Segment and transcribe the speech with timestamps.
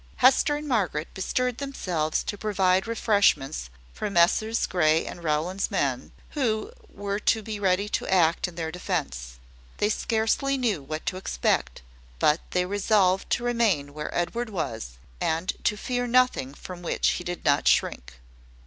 [0.15, 4.65] Hester and Margaret bestirred themselves to provide refreshments for Messrs.
[4.65, 9.37] Grey and Rowland's men, who were to be ready to act in their defence.
[9.77, 11.83] They scarcely knew what to expect;
[12.17, 17.23] but they resolved to remain where Edward was, and to fear nothing from which he
[17.23, 18.15] did not shrink.